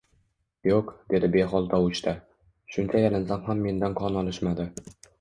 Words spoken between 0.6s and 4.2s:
Yo`q, dedi behol tovushda, Shuncha yalinsam ham mendan